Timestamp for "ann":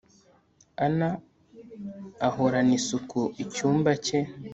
0.85-0.99